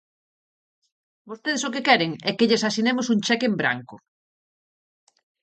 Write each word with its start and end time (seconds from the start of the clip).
Vostedes 1.29 1.63
o 1.67 1.73
que 1.73 1.85
queren 1.87 2.11
é 2.29 2.31
que 2.37 2.47
lles 2.49 2.65
asinemos 2.69 3.07
un 3.13 3.19
cheque 3.27 3.45
en 3.49 3.55
branco. 3.61 3.95